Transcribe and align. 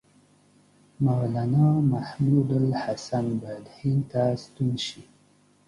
مولنا 1.03 1.65
محمودالحسن 1.91 3.27
باید 3.41 3.65
هند 3.79 4.03
ته 4.11 4.21
ستون 4.43 4.71
شي. 4.85 5.01